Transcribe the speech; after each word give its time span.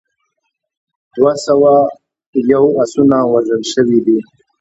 دوه 1.15 1.33
سوه 1.45 1.73
یو 2.51 2.65
اسونه 2.81 3.17
وژل 3.33 3.61
شوي 3.73 3.99
دي. 4.05 4.17